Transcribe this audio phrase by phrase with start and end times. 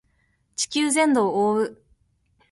[0.55, 1.81] 地球全土を覆う